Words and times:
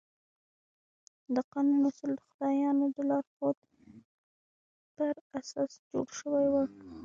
د 1.35 1.37
قانون 1.51 1.81
اصول 1.89 2.11
د 2.17 2.21
خدایانو 2.29 2.85
د 2.95 2.97
لارښوونو 3.09 3.99
پر 4.95 5.13
اساس 5.39 5.71
جوړ 5.89 6.07
شوي 6.19 6.45
وو. 6.51 6.63